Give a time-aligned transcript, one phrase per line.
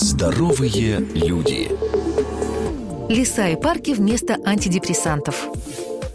[0.00, 1.68] Здоровые люди.
[3.08, 5.48] Леса и парки вместо антидепрессантов.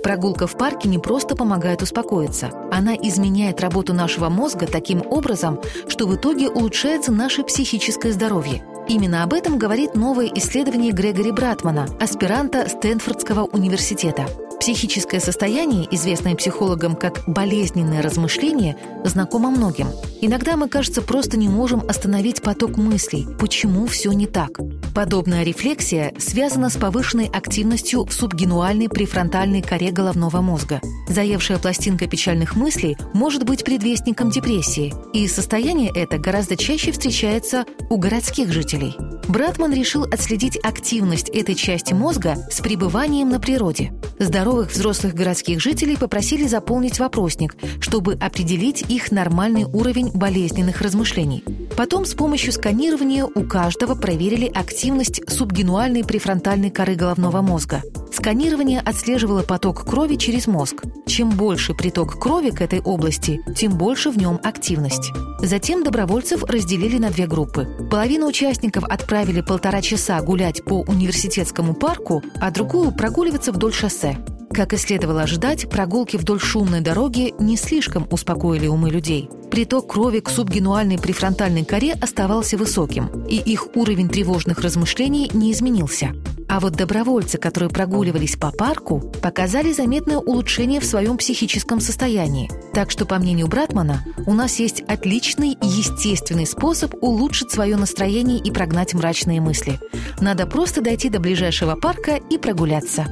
[0.02, 2.49] Прогулка в парке не просто помогает успокоиться.
[2.71, 5.59] Она изменяет работу нашего мозга таким образом,
[5.89, 8.64] что в итоге улучшается наше психическое здоровье.
[8.88, 14.25] Именно об этом говорит новое исследование Грегори Братмана, аспиранта Стэнфордского университета.
[14.64, 19.89] Психическое состояние, известное психологам как болезненное размышление, знакомо многим.
[20.21, 24.52] Иногда мы, кажется, просто не можем остановить поток мыслей, почему все не так.
[24.95, 30.80] Подобная рефлексия связана с повышенной активностью в субгенуальной префронтальной коре головного мозга.
[31.09, 37.98] Заевшая пластинка печальных мыслей может быть предвестником депрессии, и состояние это гораздо чаще встречается у
[37.98, 38.95] городских жителей.
[39.27, 43.91] Братман решил отследить активность этой части мозга с пребыванием на природе.
[44.23, 51.44] Здоровых взрослых городских жителей попросили заполнить вопросник, чтобы определить их нормальный уровень болезненных размышлений.
[51.76, 57.81] Потом с помощью сканирования у каждого проверили активность субгенуальной префронтальной коры головного мозга.
[58.23, 60.85] Сканирование отслеживало поток крови через мозг.
[61.05, 65.11] Чем больше приток крови к этой области, тем больше в нем активность.
[65.41, 67.67] Затем добровольцев разделили на две группы.
[67.91, 74.17] Половину участников отправили полтора часа гулять по университетскому парку, а другую прогуливаться вдоль шоссе.
[74.53, 79.29] Как и следовало ожидать, прогулки вдоль шумной дороги не слишком успокоили умы людей.
[79.51, 86.13] Приток крови к субгенуальной префронтальной коре оставался высоким, и их уровень тревожных размышлений не изменился.
[86.47, 92.50] А вот добровольцы, которые прогуливались по парку, показали заметное улучшение в своем психическом состоянии.
[92.73, 98.39] Так что, по мнению Братмана, у нас есть отличный и естественный способ улучшить свое настроение
[98.39, 99.80] и прогнать мрачные мысли.
[100.19, 103.07] Надо просто дойти до ближайшего парка и прогуляться.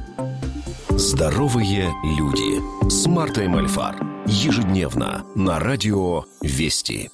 [0.90, 3.96] Здоровые люди с Мартой Мальфар.
[4.26, 7.10] Ежедневно на радио «Вести».